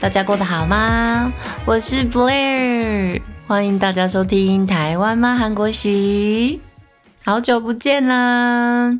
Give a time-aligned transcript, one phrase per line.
[0.00, 1.32] 大家过得好吗？
[1.64, 6.60] 我是 Blair，欢迎大家收听台湾吗韩国语。
[7.24, 8.96] 好久不见啦，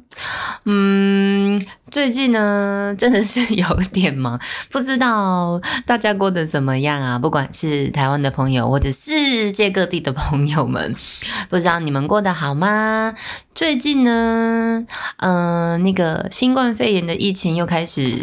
[0.65, 4.39] 嗯，最近呢真的是有点忙，
[4.71, 7.19] 不知道大家过得怎么样啊？
[7.19, 10.95] 不管是台湾的朋友或者世界各地的朋友们，
[11.49, 13.15] 不知道你们过得好吗？
[13.55, 14.85] 最近呢，
[15.19, 18.19] 嗯，那个新冠肺炎的疫情又开始。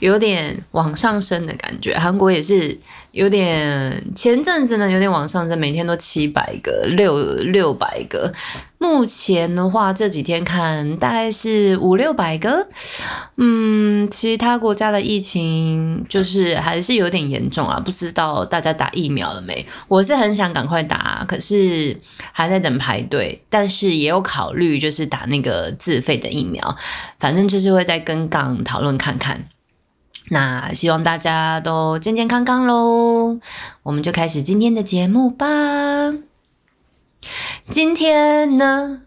[0.00, 2.78] 有点往上升的感觉，韩国也是
[3.12, 8.32] 有点前阵子呢，有点往上升，每天都七百个、六六百个。
[8.78, 12.68] 目前的话，这几天看大概是五六百个。
[13.38, 19.66] 嗯，其他国家的疫情就是还是有点严重啊，不知道大家打疫苗了没？
[19.88, 21.98] 我是很想赶快打，可是
[22.30, 26.76] 还在等排队，但是也有考虑就是打那个自费的疫苗，
[27.18, 29.46] 反正就是会在跟港讨论看看。
[30.30, 33.38] 那希望大家都健健康康喽，
[33.82, 35.46] 我们就开始今天的节目吧。
[37.68, 39.02] 今天呢，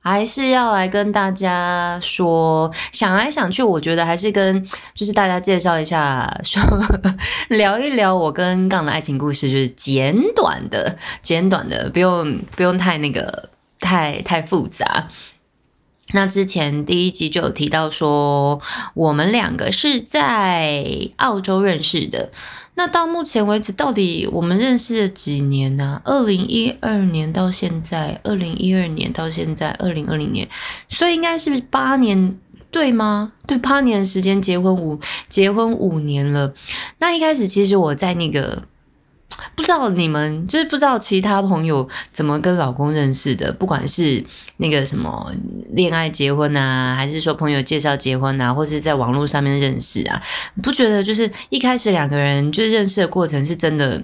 [0.00, 6.60] 还是要来跟大家说，想来想去，我觉得还是跟就是大家介绍一下，说
[7.48, 15.08] 聊一聊我跟杠的爱情故事，就是简短的、简短的，不用不用太那个太太复杂。
[16.14, 18.60] 那之前第一集就有提到说，
[18.94, 22.30] 我们两个是在澳洲认识的。
[22.76, 26.00] 那到目前为止，到底我们认识了几年呢？
[26.04, 30.48] 二零一二年到现在，二零一二年到现在，二零二零年，
[30.88, 32.38] 所以应该是八年，
[32.70, 33.32] 对吗？
[33.48, 36.54] 对，八年的时间，结婚五结婚五年了。
[36.98, 38.62] 那一开始其实我在那个。
[39.54, 44.24] 不知道你们就是不知道其他朋友怎么跟老公认识的，不管是
[44.58, 45.32] 那个什么
[45.72, 50.22] 恋爱结婚啊，还是说朋友介绍结婚啊，或是在网络上面认识啊，
[50.62, 54.02] 不觉得就是一开始两个人就认识的过程是真的，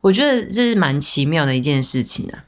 [0.00, 2.44] 我觉得这是蛮奇妙的一件事情啊。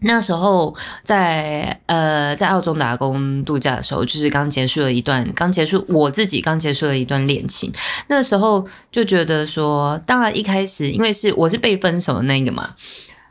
[0.00, 7.72] 那时候在呃在澳洲打工度假的时候，就是刚结束了一段刚结束我自己刚结束了一段恋情。
[8.08, 12.74] 那时候就觉得说，当然一开始因为是我是被分手的那个嘛，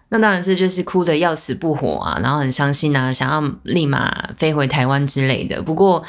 [0.10, 5.62] 那当然是就是哭的要死不活啊，然后很伤心啊，想要立马飞回台湾之类的。
[5.62, 6.04] 不过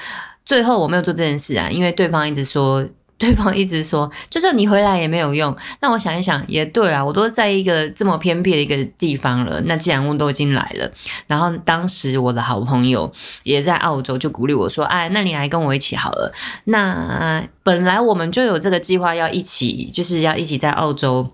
[0.45, 2.87] 最后我没有做这件事啊，因为对方一直说。
[3.19, 5.57] 对方一直说，就算你回来也没有用。
[5.81, 9.59] 那我想一想，也对啊，我都在一个这么偏僻的一个地方了。
[9.63, 10.93] 那既然我都已经来了，
[11.27, 13.11] 然后当时我的好朋友
[13.43, 16.31] 也在澳洲，就鼓励我说：“哎，那你来跟我一起好了。”
[16.65, 21.33] 那本来我们就有这个计划，要一起，就是要一起在澳洲，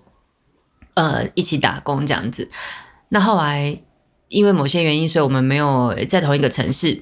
[0.93, 2.49] 呃，一起打工这样子。
[3.09, 3.77] 那后来
[4.29, 7.01] 因为某些原因，所以我们没有在同一个城市。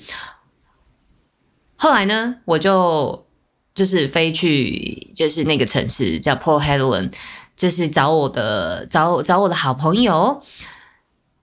[1.76, 3.28] 后来呢，我就。
[3.74, 7.14] 就是飞去，就是那个城市叫 Port Hedland，
[7.56, 10.44] 就是找我的找找我的好朋友，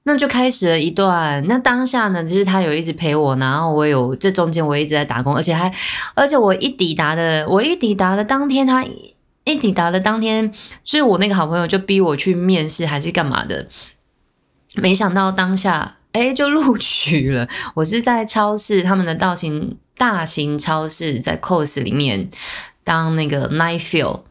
[0.03, 1.43] 那就开始了一段。
[1.49, 5.72] 那当下呢，就是他有一直陪我，然后我有这中间我一直在打工，而且还
[6.15, 8.84] 而且我一抵达的，我一抵达的当天，他
[9.44, 10.53] 一抵达的当天，
[10.84, 13.67] 就是我那个好朋友就逼我去面试还是干嘛的，
[14.75, 17.49] 没想到当下哎就录取了。
[17.75, 19.78] 我是在超市他们的道型。
[19.99, 22.31] 大型超市在 cos 里面
[22.85, 24.23] 当那个 night fill。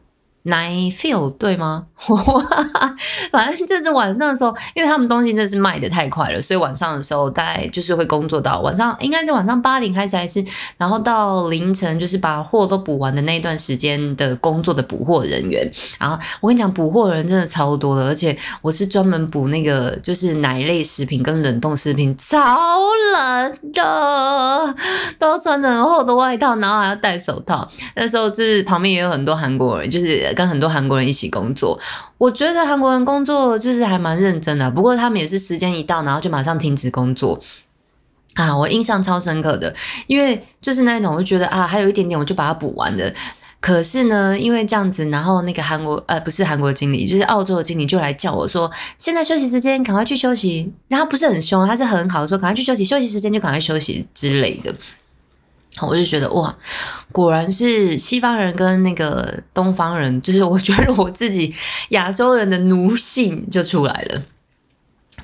[0.44, 1.87] Night feel 对吗？
[3.32, 10.44] 反正就是晚上的时候，因为他们东西真的是卖的太快了，所以晚上的时候大概就是会工作到晚上，应该是晚上八点开始还是，
[10.76, 15.68] 然后到凌晨就是把货都补完的那一段时间的工作的补货人员。
[15.98, 22.78] 然后我跟你讲，补货人真的超多的，而且我是专门补那个就是奶类食品跟冷冻食品，超
[23.12, 24.74] 冷的，
[25.18, 27.68] 都穿着很厚的外套，然后还要戴手套。
[27.96, 30.28] 那时候就是旁边也有很多韩国人，就是。
[30.36, 31.76] 跟很多韩国人一起工作，
[32.18, 34.70] 我觉得韩国人工作就是还蛮认真的。
[34.70, 37.40] 不过他们也是时间一到，然后就马上停止工作
[38.34, 38.56] 啊！
[38.56, 39.74] 我印象超深刻的，
[40.06, 43.12] 因为就是那一种，我就觉得啊，还有一点点，我就把它补完了。
[43.60, 50.72] 可是呢，因为这样子，然后那个韩国呃，不是韩国经理，就是澳洲的经理就来叫我说，现在休息时间，赶快去休息。
[50.86, 54.72] 然后不是很凶，他是很好的说，赶快去休息，休息时间就赶快休息之类的。
[55.80, 56.56] 我就觉得哇，
[57.12, 61.54] 果然是西方人跟那个东方人，就是我觉得我自己
[61.90, 64.22] 亚洲人的奴性就出来了。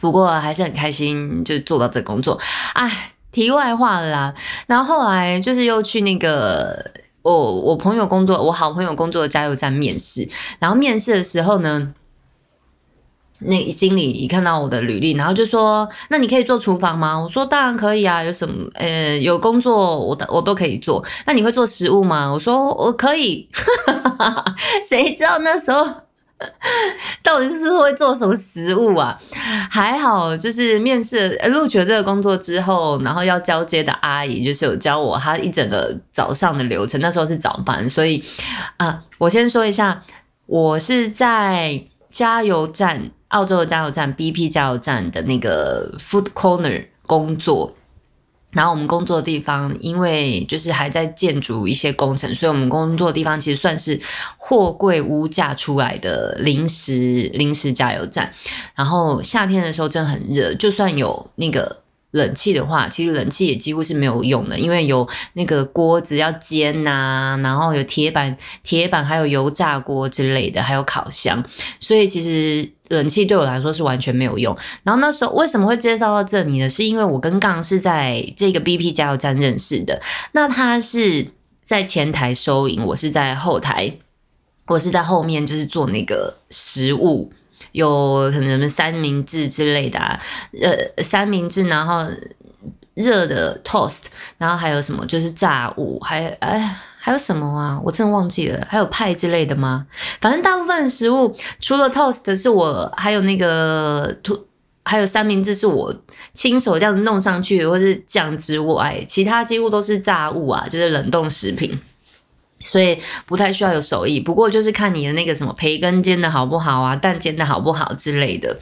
[0.01, 2.39] 不过还是很开心，就做到这工作。
[2.75, 4.33] 哎，题外话啦。
[4.67, 6.91] 然后后来就是又去那个
[7.23, 10.29] 我我朋友工作，我好朋友工作的加油站面试。
[10.61, 11.95] 然后面试的时候呢。
[13.47, 21.05] 那经理一看到我的履历，然后就说：“那你可以做厨房吗？”我说：“当然可以啊，有什么呃有工作我我都可以做。
[21.27, 23.49] 那你会做食物吗？”我说：“我可以。
[24.89, 25.85] ”谁知道那时候
[27.23, 29.17] 到底是会做什么食物啊？
[29.71, 37.01] 还好，就是面试录取了这个工作之后，然后要交接的阿姨就是有教我她一整个早上的流程。
[37.01, 38.23] 那时候是早班，所以
[38.79, 40.03] 啊，我先说一下，
[40.47, 43.11] 我是在加油站。
[43.35, 47.75] 澳洲的加油站，BP 加油站的那个 Food Corner 工作，
[48.53, 54.01] 然后我们工作的地方，因为就是还在建筑一些工程，所以我们工作的地方其实算是
[54.37, 58.33] 货柜屋架出来的临时临时加油站。
[58.75, 61.84] 然后夏天的时候真的很热，就算有那个。
[62.15, 71.45] 冷气的话，其实冷气也几乎是没有用的，因为有那个锅子要煎呐，然后有铁板、铁板还有油炸锅之类的，还有烤箱，
[71.81, 74.57] 所以其实冷气对我来说是完全没有用。
[74.85, 76.69] 然后那时候为什么会介绍到这里呢？
[76.69, 80.01] 是因为我跟杠是在这个 BP 加油站认识的，
[80.33, 81.27] 那他是
[81.65, 83.93] 在前台收银，我是在后台，
[84.69, 87.33] 我是在后面就是做那个食物。
[87.75, 90.17] 有可能什么三明治之类的，啊
[90.63, 92.07] 呃，三明治，然后
[92.95, 94.03] 热的 toast，
[94.39, 97.81] 然后还有什么就是炸物，还哎还有什么啊？
[97.85, 99.87] 我真的忘记了，还有派之类的吗？
[100.21, 104.47] 反正大部分食物除了 toast 是我，还有那个吐，
[104.85, 105.93] 还有三明治是我
[106.33, 111.77] 亲手这样子弄上去，或是酱之外，其他几乎都是炸物啊，就是冷冻食品。
[112.65, 118.59] 所以不太需要有手艺，不过就是看你的那个什么培根煎的好不好啊，蛋煎的好不好之类的。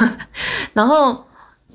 [0.72, 1.24] 然后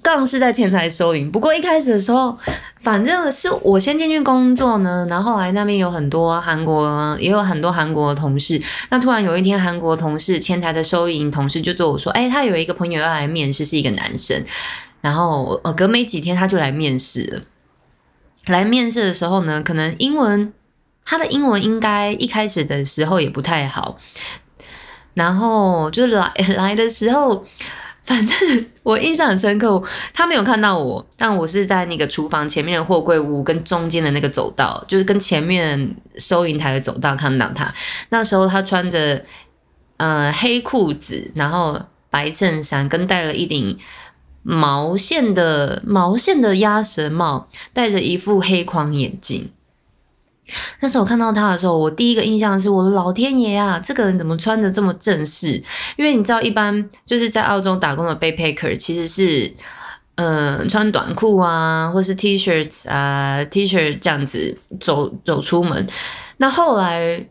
[0.02, 2.36] 杠是在前台收银，不过一开始的时候，
[2.80, 8.60] 反正是我先进去工作呢，然后来那边有很多韩国，也有很多韩国的同事。
[8.90, 14.44] 那突然有一天，韩国同事前台的收银同事就对我说：“哎，他有一个朋友要来面试，是一个男生。”
[15.02, 17.42] 然后呃，隔没几天他就来面试了。
[18.48, 20.52] 来面试的时候呢，可能英文。
[21.06, 23.98] 他的英文应该一开始的时候也不太好，
[25.14, 27.44] 然后就来 来的时候，
[28.04, 29.82] 反正我印象很深刻。
[30.14, 37.74] 他没有看到我，但我是在那个厨房前面的货柜屋跟中间的那个走道，就是跟前面收银台的走道看到他。
[38.10, 39.24] 那时候他穿着
[39.98, 43.78] 呃黑裤子，然后白衬衫，跟戴了一顶
[44.44, 49.52] 毛线的毛线的鸭舌帽，戴着一副黑框眼镜。
[50.80, 55.62] 那时候我看到他的时候，我第一个印象是我的老天爷啊，这个人怎么穿的这么正式？
[55.98, 59.54] 因为你知道，一般就是在澳洲打工的 backpacker 其实是，
[60.16, 65.88] 嗯，穿短裤啊，或是 T 恤啊，T-shirt 这样子走走出门。
[66.38, 67.26] 那后来，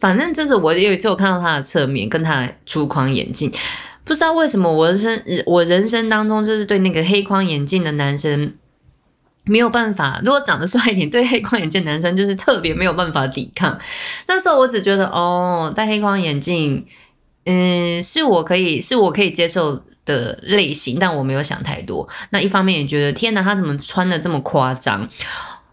[0.00, 3.52] 反正就是我有就看到他的侧面，跟他粗框眼镜，
[4.04, 8.54] 不知道为什么我人生我人生当中就是对那个黑框眼镜的男生。
[9.50, 13.76] 没有办法，如果长得帅一点，对黑框眼镜男生就是特别没有办法抵抗。
[14.28, 16.86] 那时候我只觉得，哦，戴黑框眼镜，
[17.46, 22.08] 嗯，是我可以是我可以接受的类型，但我没有想太多。
[22.30, 25.08] 那一方面也觉得，天哪，他怎么穿的这么夸张？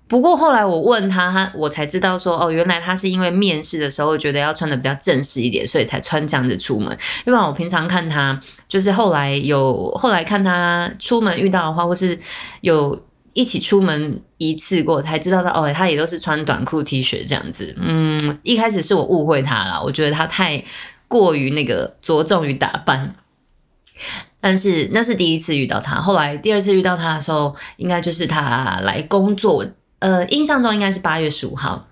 [0.07, 6.97] 不过后来我问他，他我才知道说，哦，原来他是因为面试的时候觉得要穿的比较正式一点，所以才穿这样子出门。
[7.25, 12.18] 因为我平常看他，就是后来有后来看他出门遇到的话，或是
[12.61, 12.99] 有。
[13.37, 17.75] 一起出门一次过，才知道他哦，他也都是穿短裤 T 恤这样子。
[17.79, 20.63] 嗯，一开始是我误会他了，我觉得他太
[21.07, 23.13] 过于那个着重于打扮。
[24.41, 29.63] 但是那是第一次遇到他，后来第二次遇到他的时候，应该就是他来工作。
[29.99, 31.87] 呃，印象中应该是八月十五号。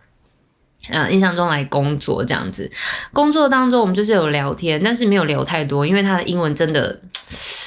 [0.89, 2.67] 嗯，印象中来工作这样子，
[3.13, 6.99] 工作当中我们就是有聊天，但是没有聊太多，因为他的英文真的。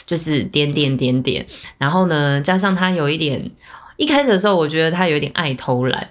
[0.08, 1.46] 就是点点点点，
[1.76, 3.50] 然后呢，加上他有一点，
[3.98, 6.08] 一开始的时候，我觉得他有点爱偷懒。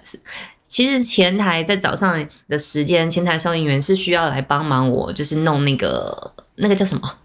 [0.62, 7.16] 其实前台在早上的时间，前台收银员是需要来帮忙我，就是弄那个那个叫什么，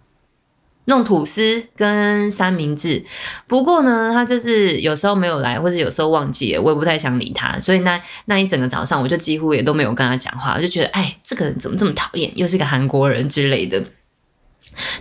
[0.85, 3.05] 弄吐司跟三明治。
[3.45, 7.59] 不过呢，他就是有时候没有来，或者有时候忘记了，我也不太想理他。
[7.59, 13.83] 所以那那一整个早上，我就几乎也都没有跟他讲话，我就觉得，哎，这个人怎么这么讨厌，又是个韩国人之类的。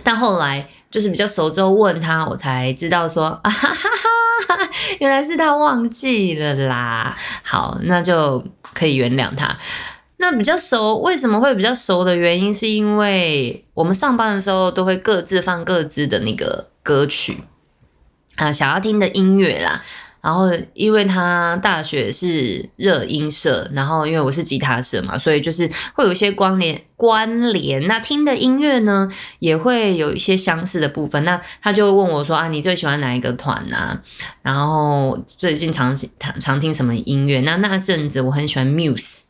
[0.03, 3.89] 但后来就是比较熟之后问他，我才知道说啊哈哈
[4.47, 4.69] 哈，
[4.99, 7.17] 原来是他忘记了啦。
[7.41, 8.43] 好，那就
[8.75, 9.57] 可以原谅他。
[10.17, 17.43] 那比较熟，为什么会比较熟的原因，是因为我们上班的时候都会各自放各自的那个歌曲
[18.35, 19.81] 啊，想要听的音乐啦。
[20.23, 27.85] 然后因为他大学是热音社，然后因为我是吉他社嘛，所以就是会有一些关联关联。
[27.87, 31.21] 那听的音乐呢，也会有一些相似的部分。
[31.25, 34.01] 那他就问我说啊，你最喜欢哪一个团啊？
[34.41, 37.41] 然后最近常常常听什么音乐？
[37.41, 39.23] 那那阵子我很喜欢 Muse。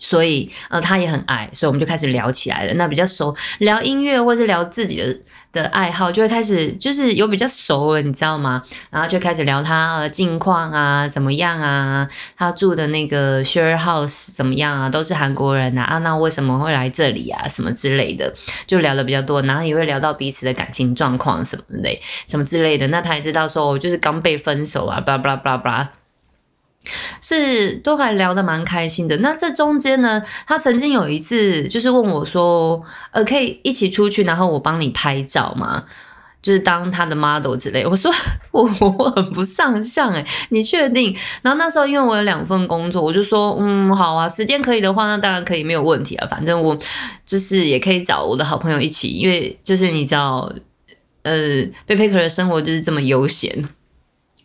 [0.00, 2.72] 所以，呃，他也很爱，所以我们就开始聊起来了。
[2.74, 5.14] 那比较熟，聊音乐或是聊自己的
[5.52, 8.62] 的爱好，就会开始就是有比较熟了，你知道吗？
[8.88, 12.08] 然后就开始聊他呃近况啊，怎么样啊？
[12.34, 14.88] 他住的那个 share house 怎么样啊？
[14.88, 17.46] 都是韩国人呐啊，那为什么会来这里啊？
[17.46, 18.32] 什么之类的，
[18.66, 22.86] 就聊的比较多，然后也会聊到彼此的感情状况什么类，什么之类的。
[22.88, 25.90] 那他也知道说，我就是刚被分手啊，巴拉巴拉巴拉巴拉。
[27.20, 29.16] 是都还聊得蛮开心的。
[29.18, 32.82] 那这中间呢，他曾经有一次就是问我说
[33.12, 35.84] ：“呃，可以一起出去，然后我帮你拍照吗？
[36.42, 38.10] 就是当他的 model 之类。”我说
[38.52, 46.26] ：“我我很不上相诶，你确定？”然后那时候因为我有两份工作，我就说：“嗯，好啊，时间可以的话，那当然可以，没有问题啊。
[46.28, 46.76] 反正我
[47.26, 50.50] 就是也可以找我的好朋友一起，因为就是你知道，
[51.24, 51.34] 呃，
[51.84, 53.68] 贝贝克的生活就是这么悠闲。”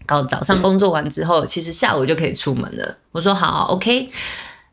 [0.05, 2.97] 搞早上工作完之后，其实下午就可以出门了。
[3.11, 4.09] 我说好，OK。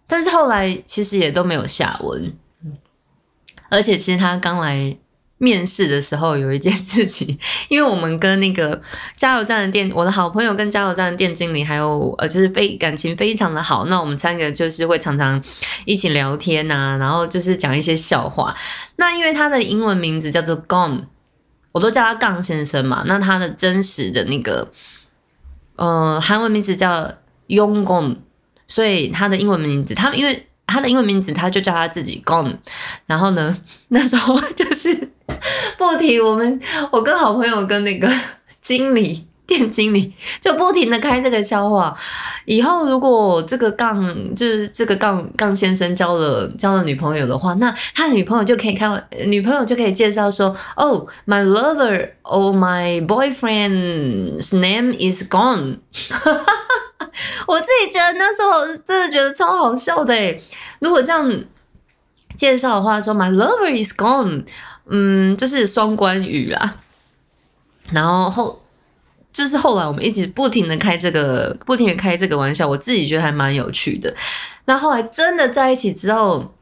[0.06, 2.34] 但是后来其实也都没有下文。
[3.70, 4.94] 而且其实他刚来
[5.38, 8.78] 面试的时候，有一件事情，因为我们跟那个
[9.16, 13.86] 加油站的店，我的好朋友跟加油站的店经理，还有呃，就是非感情非常的好。
[13.86, 15.42] 那我们三个就是会常常
[15.86, 18.54] 一起聊天呐，然后就是讲一些笑话。
[18.96, 21.04] 那因为他的英文名字叫做 Gone，
[21.72, 23.04] 我都叫他杠先生嘛。
[23.06, 24.70] 那他的真实的那个。
[25.76, 27.12] 呃，韩文名字叫
[27.48, 28.16] Yonggon，
[28.66, 32.56] 所以他的英文名字，他因为他的英文名字，他就叫他自己 Gon。
[33.06, 33.56] 然后呢，
[33.88, 34.94] 那时候就是
[35.76, 36.60] 不提我们，
[36.90, 38.12] 我跟好朋友跟那个
[38.60, 39.26] 经理。
[39.52, 41.94] 店经理就不停的开这个笑话，
[42.46, 48.88] 以后如果这个杠就是这个杠杠先生交了交了女朋友的话，那他女朋友就可以开
[49.26, 55.80] 女朋友就可以介绍说，Oh my lover, oh my boyfriend's name is gone。
[57.46, 60.40] 我自己觉得那时候真的觉得超好笑的诶，
[60.78, 61.44] 如果这样
[62.36, 64.46] 介绍的话，说 My lover is gone，
[64.88, 66.76] 嗯，就是双关语啊，
[67.90, 68.61] 然后后。
[69.32, 74.14] 就是后来我们一直不停的开这个，不停的开这个玩笑，我自己觉得还蛮有趣的。
[74.66, 76.54] 那后来真的在一起之后，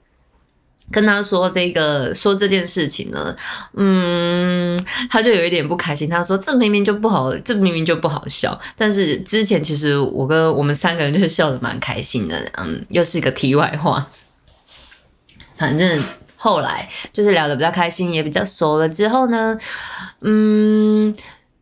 [0.93, 3.37] 跟他说这个说这件事情呢，
[3.75, 4.79] 嗯，
[5.11, 6.09] 他就有一点不开心。
[6.09, 8.59] 他说这明明就不好，这明明就不好笑。
[8.77, 14.09] 但是之前其实我跟我们三个人就是笑的蛮开心的，嗯，又是一个题外话。
[15.57, 16.03] 反正
[16.37, 19.59] 后来就是聊的比较开心，也比较熟了之后呢，
[20.23, 21.15] 嗯。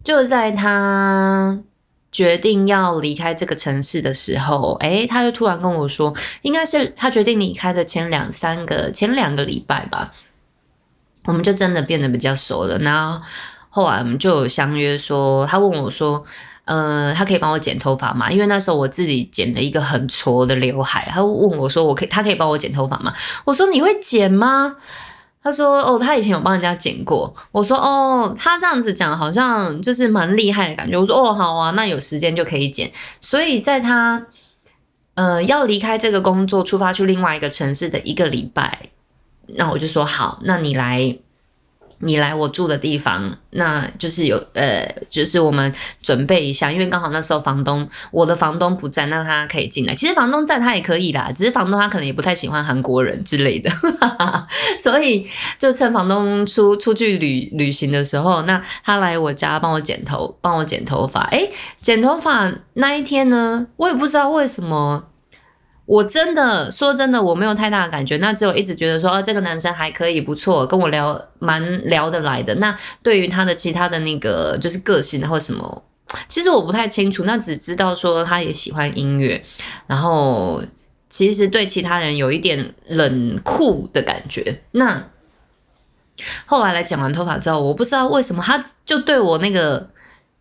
[0.09, 1.59] 就在他
[2.11, 10.11] 决定要离开这个城市的时候，哎，他就突然跟我说，应该是他决定离开的前两三个、前两个礼拜吧，
[11.27, 12.79] 我们就真的变得比较熟了。
[12.79, 13.21] 然后
[13.69, 16.25] 后来我们就有相约说，他问我说，
[16.65, 18.33] 呃，他可以帮我剪头发吗？
[18.33, 23.13] 因为那时候我自己剪了一个很挫的刘海，他问我说，我可以，他可以帮我剪头发吗？
[23.45, 24.77] 我说你会剪吗？
[25.49, 32.91] 他说：“哦，他以前有帮人家剪过。”我说：“哦，他这样子讲好像就是蛮厉害的感觉。”我说：“哦，好啊，那有时间就可以剪。”
[33.21, 34.27] 所以在他
[35.15, 38.91] 呃要离开这个工作，出发去另外一个城市的一个礼拜，
[39.47, 41.19] 那我就说：“好，那你来。”
[42.01, 49.95] 你来我住的地方，那就是有呃，就是我们准备一下，因为刚好那时候房东我的房东不在，那他可以进来。
[49.95, 53.71] 其实房东在他也可以啦，只是房东他可能也不太喜欢韩国人之类的，
[54.79, 55.27] 所以
[55.59, 61.23] 就趁房东出出去旅旅行的时候，那他来我家帮我剪头，帮我剪头发。
[61.31, 61.51] 诶，
[61.81, 65.05] 剪头发那一天呢，我也不知道为什么。
[65.89, 72.55] 我真的说真的，我没有太大的感觉，那只有一直觉得说，哦，这个男生还可以，不错，跟我聊蛮聊得来的。
[72.57, 75.83] 那对于他的其他的那个就是个性或什么，
[76.29, 77.25] 其实我不太清楚。
[77.25, 79.43] 那只知道说他也喜欢音乐，
[79.87, 80.63] 然后
[81.09, 84.61] 其实对其他人有一点冷酷的感觉。
[84.73, 85.03] 那
[86.45, 89.89] 后来来剪完头发之后，我不知道为什么他就对我那个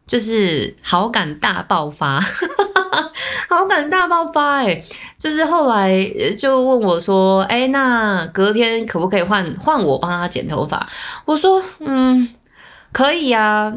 [0.06, 2.22] 就是好感大爆发。
[3.50, 4.82] 好感大爆发哎！
[5.18, 6.06] 就是后来
[6.38, 10.88] 就问我说：“哎，那隔天可不可以换换我帮他剪头发？”
[11.26, 12.28] 我说：“嗯，
[12.92, 13.74] 可以呀，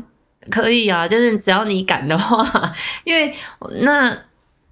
[0.50, 2.72] 可以呀，就是只要你敢的话，
[3.04, 3.34] 因为
[3.80, 4.16] 那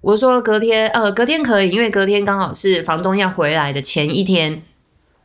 [0.01, 4.61] 我说隔天呃隔天可以，因为隔天刚好是房东要回来的前一天，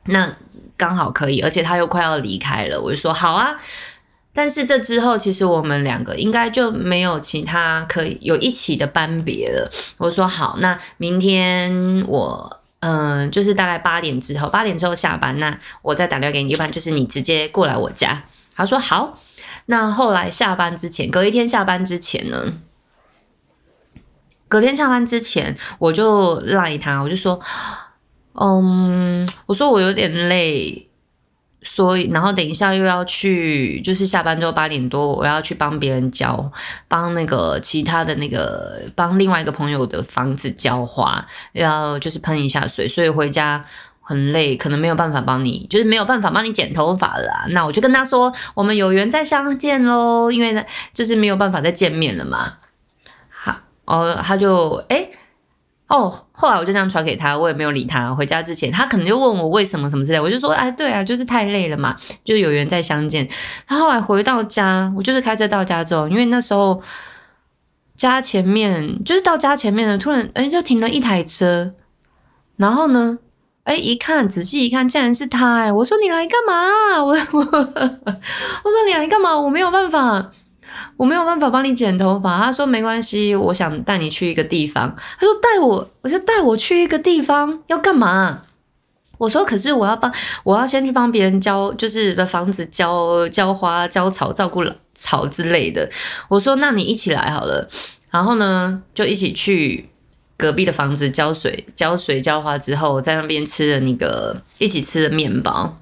[0.07, 0.35] 那
[0.77, 3.57] 刚好可以，而且他又快要离开了，我就说好啊。”
[4.35, 9.71] 但是这之后，其实我们两个应该就没有其他可以有一起的班别了。
[9.97, 18.25] 我说好，那明天我嗯，就是大概八点之后，八点之后下班，那我再打电话给你，要不然就是你直接过来我家。
[18.57, 19.21] 他说好。
[19.67, 22.53] 那后来下班之前，隔一天下班之前呢，
[24.47, 27.41] 隔天下班之前，我就赖他，我就说，
[28.35, 30.91] 嗯，我说我有点累。
[31.65, 36.53] 所以，然后等一下又要去，就是下班之后八点多，我要去帮别人浇，
[36.87, 43.65] 帮那个其他的那个，帮另外一个朋友的房子浇花，要就是喷一下水，所以回家
[44.01, 47.47] 很累，可能没有办法帮你，就是没有办法帮你剪头发了。
[47.49, 52.59] 那我就跟他说，我们有缘再相见喽，因为呢，就是没有办法再见面了嘛。
[53.29, 53.57] 好，
[53.87, 55.09] 哦，他就哎。
[55.87, 58.13] 哦，后来我就这样传给他，我也没有理他。
[58.15, 63.29] 回家之前，他可能就问我为什么什么之类，我就说，哎，对啊，就是太累了嘛，就有缘再相见。
[63.67, 66.83] 他后来回到家，我就是开车到家之后，因为那时候
[67.97, 71.75] 家前面就是到家前面呢，突然哎就停了一台车，
[72.57, 73.19] 然后呢，
[73.65, 75.71] 哎一看仔细一看，竟然是他哎！
[75.71, 77.05] 我说你来干嘛？
[77.05, 79.39] 我我 我说你来干嘛？
[79.39, 80.33] 我没有办法。
[80.97, 84.95] 我没有办法帮你剪头发，他说没关系，我想带你去一个地方。
[85.19, 88.43] 他说带我，我就带我去一个地方，要干嘛？
[89.19, 90.13] 我说可是我要帮，
[90.43, 94.65] 我要先去帮别人浇，就是的房子浇浇花、浇草、照顾
[94.95, 95.89] 草之类的。
[96.29, 97.69] 我说那你一起来好了，
[98.11, 99.89] 然后呢就一起去
[100.37, 105.79] 隔壁的房子浇水、浇水、浇花之后，在那边吃的那个一起吃的面包。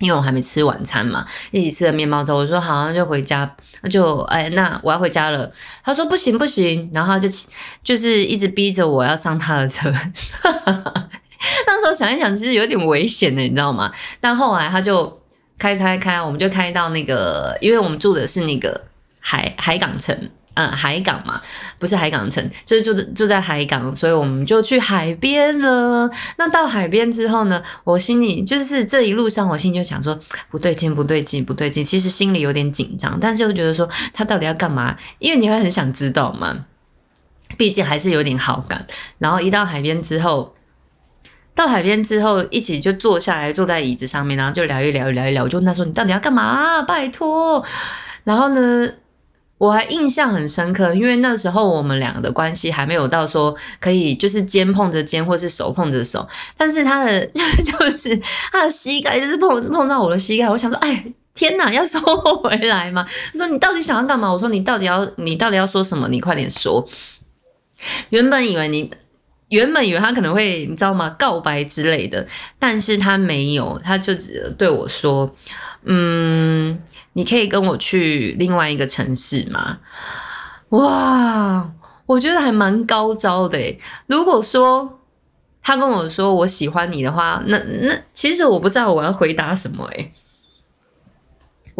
[0.00, 5.50] 因为我还没吃晚餐嘛，一起吃了面包之后，我说好，那就回家，那就哎，那我要回家了。
[5.84, 7.28] 他说不行不行，然后就
[7.84, 9.92] 就是一直逼着我要上他的车。
[11.66, 13.92] 那时候想一想，其实有点危险的，你知道吗？
[14.20, 15.22] 但后来他就
[15.58, 18.80] 开开开，我们就开到那个，因为我们住的是那个
[19.20, 20.30] 海海港城。
[20.60, 21.40] 嗯，海港嘛，
[21.78, 26.10] 不是海港城，就是住住在海港，所以我们就去海边了。
[26.36, 30.18] 那到海边之后呢，我心里就是这一路上，我心里就想说
[30.50, 31.82] 不对劲，不对劲，不对劲。
[31.82, 34.98] 其实心里有点紧张，但是又觉得说他到底要干嘛？
[35.18, 36.66] 因为你会很想知道嘛，
[37.56, 38.86] 毕竟还是有点好感。
[39.16, 40.52] 然后一到海边之后，
[41.54, 45.44] 到海边之后一起就坐下来，坐在椅子上面，然后就聊一聊，聊一聊。
[45.44, 46.82] 我就问他说：“你到底要干嘛？
[46.82, 47.64] 拜托。”
[48.24, 48.90] 然后呢？
[49.60, 58.18] 我还印象很深刻，因为那时候我们两个的关系还没有到说可以就是肩碰着肩或是手碰着手，但是他的 就是
[58.50, 62.00] 他的膝盖就是碰碰到我的膝盖，我想说，哎，天哪，要收
[62.42, 63.06] 回来吗？
[63.32, 64.32] 他说你到底想要干嘛？
[64.32, 66.08] 我说你到底要你到底要说什么？
[66.08, 66.88] 你快点说。
[68.08, 68.90] 原本以为你
[69.50, 71.14] 原本以为他可能会你知道吗？
[71.18, 72.26] 告白之类的，
[72.58, 75.36] 但是他没有，他就只对我说，
[75.84, 76.80] 嗯。
[77.12, 79.78] 你可以跟我去另外一个城市吗？
[80.70, 81.70] 哇，
[82.06, 83.78] 我觉得还蛮高招的诶。
[84.06, 85.00] 如果说
[85.62, 90.12] 他跟我说我喜欢你的话，那那其实我不知道我要回答什么诶。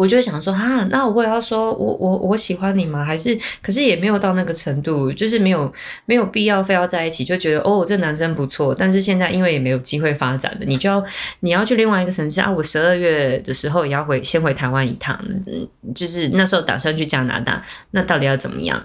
[0.01, 3.05] 我就想说哈，那我会要说我我我喜欢你吗？
[3.05, 5.71] 还是可是也没有到那个程度，就是没有
[6.05, 11.03] 没有必要非要在一起，就觉得哦这男生不错，但是现在因为也没有机会发展的，你就要
[11.41, 12.51] 你要去另外一个城市啊。
[12.51, 18.83] 我十二月的时候也要回先回台湾一趟，嗯，就是那时候打算去加拿大，那到底要怎么样？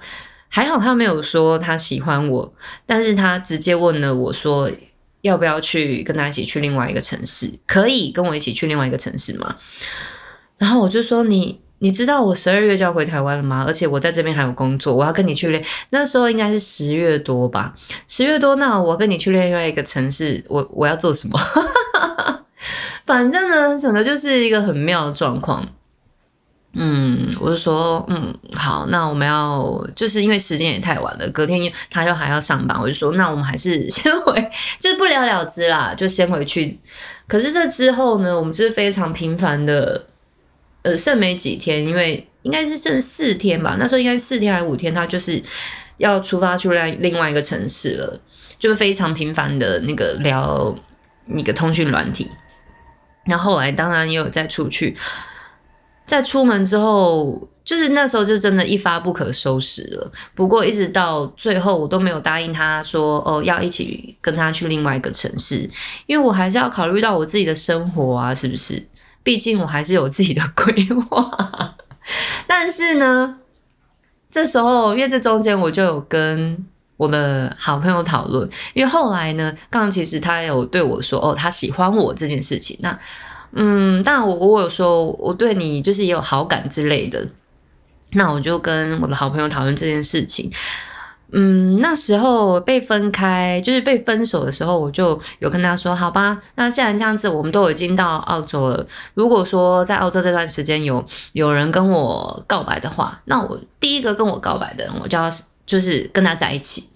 [0.49, 2.53] 还好他没有说他喜欢我，
[2.85, 4.71] 但是他直接问了我说
[5.23, 9.57] 要不要去跟他一起去另外一个城市，可以跟我一起去另外一个城市吗？
[10.59, 13.65] 然后我就说你，你知道我十二月就要回台湾了吗？
[13.67, 15.63] 而且我在这边还有工作，我要跟你去练。
[15.91, 17.75] 那时候应该是十月多吧，
[18.09, 21.39] 十月多，那我跟你去另外一个城市，我我要做什么？
[23.05, 25.69] 反正呢，整个就是一个很妙的状况。
[26.73, 36.79] 嗯，我就说，嗯，好，那我们要就是因为时间也太晚了，隔天他又还要上班，我就说，那我们还是先回， 就是不了了之啦，就先回去。
[37.29, 40.07] 可是这之后呢，我们就是非常频繁的。
[40.87, 43.75] 呃，剩没几天，因为应该是剩四天吧。
[43.77, 45.43] 那时候应该四天还是五天，他就是
[45.97, 48.21] 要出发去另另外一个城市了，
[48.57, 50.73] 就非常频繁的那个聊
[51.25, 52.31] 那个通讯软体。
[53.25, 54.97] 那后来当然也有再出去，
[56.07, 60.13] 在出门之后，就是那时候就真的一发不可收拾了。
[60.37, 65.69] 不过一直到最后，我都没有答应他说哦要一起跟他去另外一个城市，
[66.07, 68.81] 因为我还是要考虑到我自己的生活啊，是不是？
[69.27, 70.73] 毕竟我还是有自己的规
[71.11, 71.75] 划，
[72.47, 73.39] 但是呢，
[74.31, 76.65] 这时候因为这中间我就有跟
[76.97, 82.79] 我的好朋友讨论，因为后来呢，刚刚其实他有对我说哦，他喜欢我这件事情。
[82.81, 82.97] 那
[83.51, 87.27] 嗯，但我我有说我对你就是也有好感之类的，
[88.13, 90.49] 那我就跟我的好朋友讨论这件事情。
[91.33, 105.29] 嗯，那时候被分开，就是被分手的时候，我就有跟他说，好吧，那既然这样子，我们都已经到澳洲了，如果说在澳洲这段时间有有人跟我告白的话，那我第一个跟我告白的人，我就要
[105.67, 106.89] 就是跟他在一起。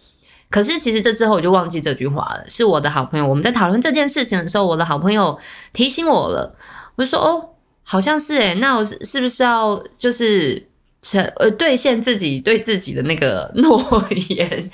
[0.49, 5.37] 可是其实这之后我就忘记这句话了，是我的好朋友，我们在讨论这件事情的时候，我的好朋友
[5.73, 6.55] 提醒我了，
[6.95, 7.49] 我就说，哦，
[7.83, 10.69] 好像是诶，那我是是不是要就是。
[11.03, 14.71] 成呃兑现自己对自己的那个 诺言，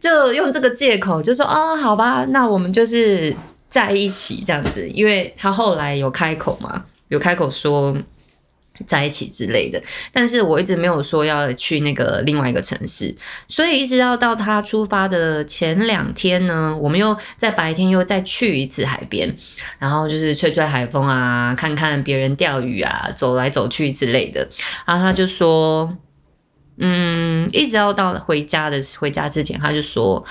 [0.00, 3.34] 就用这个借口，就说啊，好吧，那我们就是
[3.68, 7.96] 在一起这样子，因为他后来有开口嘛，有开口说。
[8.86, 9.80] 在一起之类的，
[10.12, 13.14] 但是我一直没有说要去那个另外一个城市，
[13.46, 19.36] 所以一直要到他出发的前两天呢，我们又在白天又再去一次海边，
[19.78, 24.48] 然后就是吹吹海风啊，看看别人钓鱼啊，走来走去之类的。
[24.86, 25.96] 然后他就说，
[26.78, 30.24] 嗯，一直要到回家的回家之前，他就说，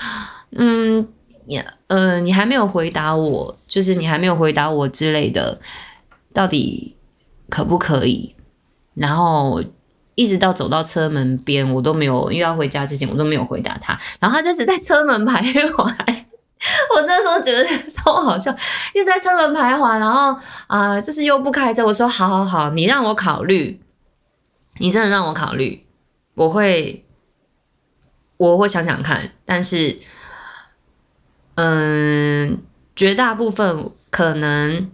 [0.56, 1.06] 嗯，
[1.46, 5.60] 你呃，你还没有回答我，就是你还没有回答我之类的，
[6.34, 6.96] 到底
[7.52, 8.34] 可不可以？
[8.94, 9.62] 然后
[10.14, 13.98] 一直到走到车门边，我都没有，因为要回家之前，我都没有回答他。
[14.18, 15.76] 然后他就只在车门徘徊，
[16.96, 17.62] 我那时候觉得
[17.92, 18.50] 超好笑，
[18.94, 19.98] 一直在车门徘徊。
[19.98, 20.34] 然后
[20.66, 21.84] 啊，就是又不开车。
[21.84, 23.78] 我说好好好，你让我考虑，
[24.78, 25.84] 你真的让我考虑，
[26.32, 27.04] 我会
[28.38, 29.30] 我会想想看。
[29.44, 29.98] 但是，
[31.56, 32.62] 嗯，
[32.96, 34.90] 绝大部分可能。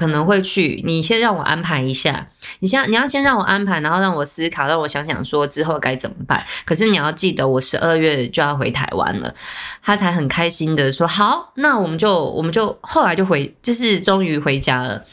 [0.00, 2.26] 可能会去，你先让我安排一下。
[2.60, 6.42] 你先，你要先让我安排，然后让我思考，让我想想说之后该怎么办。
[6.64, 9.34] 可是你要记得，我十二月就要回台湾了。
[9.82, 15.04] 他才很开心的说：“好，那我们就，我们就后来就回，就是终于回家了。”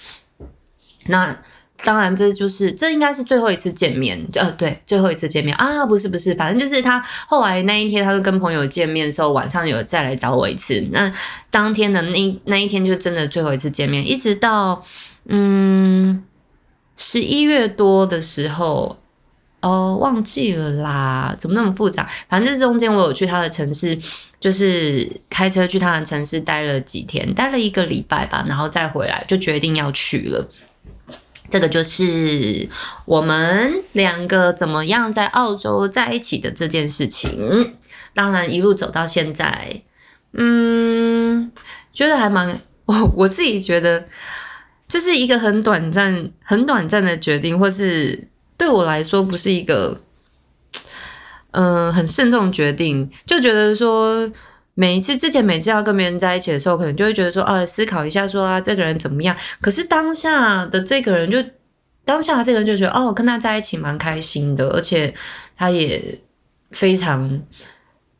[1.08, 1.38] 那。
[1.84, 10.84] 当然，这就是这应该是最后一次见面，呃，对，最后一次见面啊，不是不是，反正就是他后来那一天，他就跟朋友见面的时候，晚上有再来找我一次。
[10.92, 11.12] 那
[11.52, 14.84] 当天的那那一天就真的最后一次见面，一直到
[15.26, 16.24] 嗯
[16.96, 18.98] 十一月多的时候，
[19.62, 22.10] 哦，忘记了啦，怎么那么复杂？
[22.28, 23.98] 反正这中间我有去他的城市，
[24.40, 30.50] 就是开车去他的城市待了几天，待了一个礼拜吧，然后再回来就决定要去了。
[31.49, 32.67] 这个就是
[33.05, 37.75] 我们两个怎么样在澳洲在一起的这件事情。
[38.13, 39.81] 当然，一路走到现在，
[40.33, 41.51] 嗯，
[41.93, 44.05] 觉得还蛮 我我自己觉得，
[44.88, 50.01] 就是一个很短暂、很短暂的决定，或是对我来说不是一个，
[51.51, 54.31] 嗯，很慎重决定，就觉得说。
[54.80, 59.36] 每一次之前每次要跟别人在一起的时候，可能就会觉得说，啊，思考一下，说啊，这个人怎么样？
[59.60, 61.44] 可是当下的这个人就，
[62.06, 65.12] 当下这个人就觉得，哦，跟他在一起蛮开心的，而且
[65.58, 66.20] 他也
[66.70, 67.42] 非常。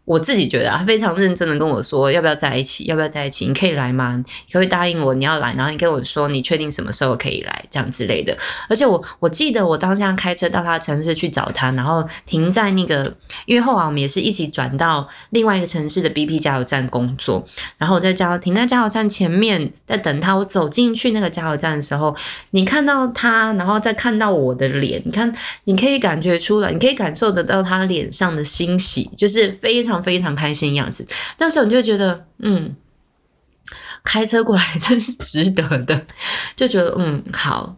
[0.08, 3.46] 我自己觉得啊，非常认真的跟我说要不要在一起，要不要在一起？
[3.46, 4.24] 你可以来吗？
[4.50, 5.54] 可不可以答应我你要来？
[5.56, 8.34] 然后你跟我说你确定什么时候可以来，这样之类的。
[8.70, 13.14] 而且我我记得我当下开车到他的城市去找他，然后停在那个，
[13.46, 17.46] 因为后来我们也是一起转到另外一个城市的 BP 加油站工作。
[17.78, 20.34] 然后我在加油停在加油站前面在等他。
[20.34, 22.16] 我走进去那个加油站的时候，
[22.52, 25.30] 你看到他，然后再看到我的脸，你看
[25.66, 29.97] 你可以感觉出来，你可以感受得到他脸上的欣喜，就是非常。
[30.02, 31.06] 非常开心的样子，
[31.38, 32.76] 那时候你就觉得，嗯，
[34.04, 36.06] 开车过来真是值得的，
[36.56, 37.78] 就觉得嗯好，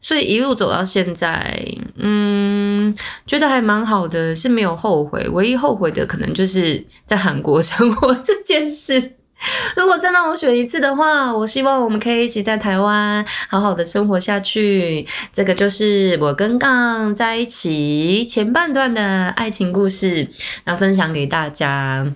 [0.00, 2.94] 所以一路走到现在，嗯，
[3.26, 9.16] 觉得还蛮好的，是没有后悔，唯一后悔的可能就是在韩国生活这件事。
[9.76, 15.06] 如果再让我选一次的话，我希望我们可以一起在台湾好好的生活下去。
[15.32, 20.28] 这个就是我跟杠在一起前半段的爱情故事，
[20.64, 22.12] 那分享给大家。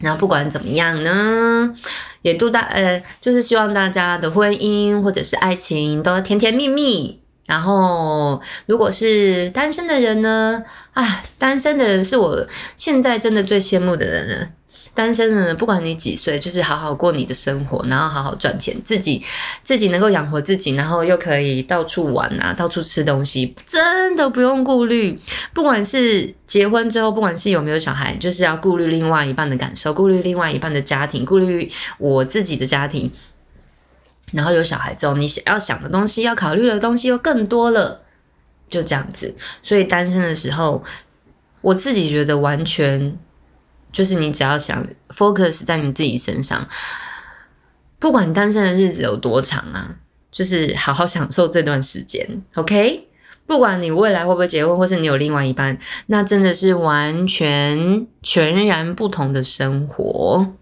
[0.00, 1.74] 那不管怎么样呢，
[2.22, 7.20] 也祝大呃，就是希望大家的婚姻或者是爱情都甜甜蜜蜜。
[7.46, 12.46] 然后，如果是单身的人呢，啊，单身的人是我
[12.76, 14.48] 现在真的最羡慕的人了。
[14.96, 19.22] 单身的人，不管你几岁，就是好好过你的生活，然后好好赚钱，自己
[19.62, 25.20] 自己能够养活自己，然后又可以到处玩啊，到处吃东西，真的不用顾虑。
[25.52, 33.12] 不管是结婚之后，不管是有没有小孩，就是要顾虑另外一半的感受，顾虑另外一半的家庭，顾虑我自己的家庭。
[34.32, 38.00] 然后有小孩之后，你想要想的东西，要考虑的东西又更多了，
[38.70, 39.34] 就这样子。
[39.62, 40.82] 所以单身的时候，
[41.60, 43.18] 我自己觉得完全。
[43.96, 46.68] 就是你只要想 focus 在你自己身上，
[47.98, 49.96] 不管单身的日子有多长啊，
[50.30, 53.08] 就是好好享受这段时间，OK？
[53.46, 55.78] 不管你未来会不会结婚，或是你有另外一半，
[56.08, 60.52] 那真的是完全全然不同的生活。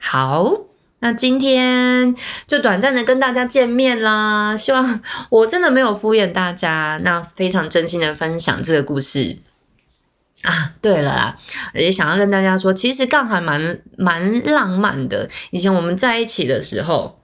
[0.00, 0.52] 好，
[0.98, 2.16] 那今天
[2.48, 4.56] 就短暂的跟大家见面啦。
[4.56, 5.00] 希望
[5.30, 9.38] 我真的没有敷衍大家，那非常真心的分享这个故事
[10.42, 10.72] 啊。
[10.80, 11.36] 对了啦，
[11.74, 15.28] 也想要跟大家说，其实杠还蛮蛮浪漫的。
[15.50, 17.20] 以前我们在一起的时候。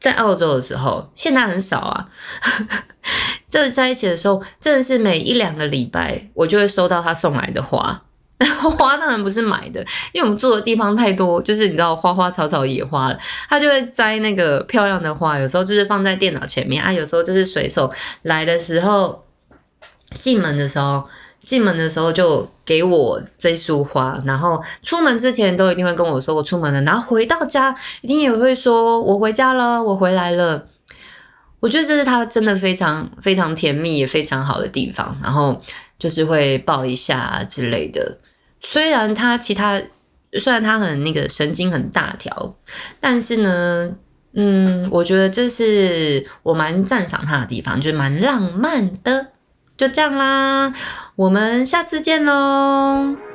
[0.00, 2.08] 在澳洲的时候，现在很少啊。
[3.48, 8.02] 这在一起的时候，真的是每一两个礼拜，我就会收到他送来的花。
[8.76, 9.80] 花当然不是买的，
[10.12, 13.18] 因为我们住的地方太多，就是你知道花花草草野花了。
[13.48, 19.24] 他就会摘那个漂亮的花，有时候就是放在电脑前面啊，有时候就是随手来的时候，
[20.18, 21.02] 进门的时候。
[21.44, 30.66] 进门的时候就给我这束花，然后出门之前都一定会跟我说我出门了，然后回到家一定也会说我回家了，我回来了。
[31.60, 35.60] 我觉得这是他真的非常非常甜蜜也非常好的地方，然后
[35.98, 38.18] 就是会抱一下之类的。
[38.60, 39.80] 虽然他其他
[40.38, 42.56] 虽然他很那个神经很大条，
[43.00, 43.90] 但是呢，
[44.34, 49.28] 嗯，我觉得这是我蛮赞赏他的地方，就是蛮浪漫的。
[49.76, 50.72] 就这样啦，
[51.16, 53.33] 我们下次见喽。